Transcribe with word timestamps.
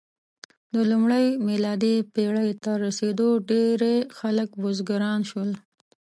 د 0.73 0.75
لومړۍ 0.91 1.27
میلادي 1.47 1.95
پېړۍ 2.13 2.49
تر 2.63 2.77
رسېدو 2.87 3.29
ډېری 3.49 3.97
خلک 4.17 4.49
بزګران 4.61 5.19
شول. 5.29 5.51